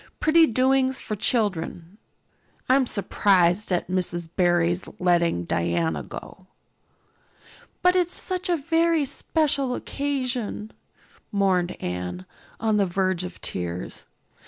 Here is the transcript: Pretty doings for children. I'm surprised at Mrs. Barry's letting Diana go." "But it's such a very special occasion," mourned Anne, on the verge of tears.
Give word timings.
Pretty 0.19 0.47
doings 0.47 0.99
for 0.99 1.15
children. 1.15 1.99
I'm 2.67 2.87
surprised 2.87 3.71
at 3.71 3.87
Mrs. 3.87 4.27
Barry's 4.35 4.85
letting 4.97 5.43
Diana 5.45 6.01
go." 6.01 6.47
"But 7.83 7.95
it's 7.95 8.19
such 8.19 8.49
a 8.49 8.57
very 8.57 9.05
special 9.05 9.75
occasion," 9.75 10.73
mourned 11.31 11.77
Anne, 11.79 12.25
on 12.59 12.77
the 12.77 12.87
verge 12.87 13.23
of 13.23 13.41
tears. 13.41 14.07